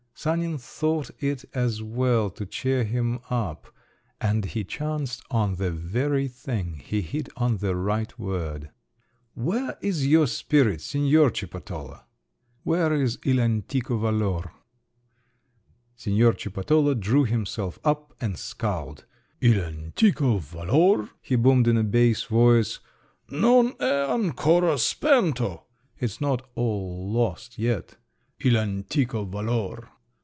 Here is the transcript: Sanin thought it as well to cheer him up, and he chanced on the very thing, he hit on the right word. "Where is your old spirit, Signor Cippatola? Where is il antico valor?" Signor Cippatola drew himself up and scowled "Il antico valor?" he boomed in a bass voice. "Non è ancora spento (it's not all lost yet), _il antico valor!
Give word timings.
Sanin 0.13 0.59
thought 0.59 1.09
it 1.19 1.45
as 1.55 1.81
well 1.81 2.29
to 2.29 2.45
cheer 2.45 2.83
him 2.83 3.17
up, 3.31 3.73
and 4.19 4.45
he 4.45 4.63
chanced 4.63 5.23
on 5.31 5.55
the 5.55 5.71
very 5.71 6.27
thing, 6.27 6.75
he 6.75 7.01
hit 7.01 7.27
on 7.37 7.57
the 7.57 7.75
right 7.75 8.19
word. 8.19 8.69
"Where 9.33 9.79
is 9.81 10.05
your 10.05 10.19
old 10.21 10.29
spirit, 10.29 10.79
Signor 10.81 11.31
Cippatola? 11.31 12.03
Where 12.63 12.93
is 12.93 13.17
il 13.25 13.39
antico 13.39 13.97
valor?" 13.97 14.51
Signor 15.95 16.33
Cippatola 16.33 16.93
drew 16.93 17.23
himself 17.25 17.79
up 17.83 18.13
and 18.21 18.37
scowled 18.37 19.05
"Il 19.39 19.59
antico 19.59 20.37
valor?" 20.37 21.09
he 21.19 21.35
boomed 21.35 21.67
in 21.67 21.77
a 21.77 21.83
bass 21.83 22.25
voice. 22.25 22.77
"Non 23.31 23.71
è 23.79 24.07
ancora 24.07 24.77
spento 24.77 25.63
(it's 25.97 26.21
not 26.21 26.47
all 26.53 27.11
lost 27.11 27.57
yet), 27.57 27.97
_il 28.39 28.55
antico 28.55 29.25
valor! 29.25 29.87